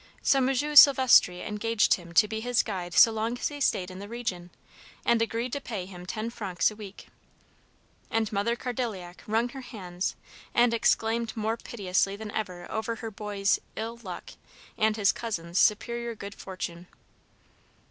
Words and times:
So 0.23 0.39
M. 0.39 0.55
Sylvestre 0.75 1.43
engaged 1.45 1.93
him 1.93 2.11
to 2.13 2.27
be 2.27 2.39
his 2.41 2.63
guide 2.63 2.95
so 2.95 3.11
long 3.11 3.37
as 3.37 3.49
he 3.49 3.61
stayed 3.61 3.91
in 3.91 3.99
the 3.99 4.09
region, 4.09 4.49
and 5.05 5.21
agreed 5.21 5.53
to 5.53 5.61
pay 5.61 5.85
him 5.85 6.07
ten 6.07 6.31
francs 6.31 6.71
a 6.71 6.75
week. 6.75 7.09
And 8.09 8.31
Mother 8.33 8.55
Cardilliac 8.55 9.21
wrung 9.27 9.49
her 9.49 9.61
hands, 9.61 10.15
and 10.55 10.73
exclaimed 10.73 11.37
more 11.37 11.55
piteously 11.55 12.15
than 12.15 12.31
ever 12.31 12.65
over 12.71 12.95
her 12.95 13.11
boy's 13.11 13.59
"ill 13.75 13.97
luck" 14.01 14.31
and 14.75 14.97
his 14.97 15.11
cousin's 15.11 15.59
superior 15.59 16.15
good 16.15 16.33
fortune. 16.33 16.87